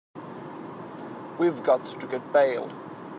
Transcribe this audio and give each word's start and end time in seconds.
We've 1.37 1.61
got 1.61 1.85
to 1.99 2.07
get 2.07 2.33
bail. 2.33 2.71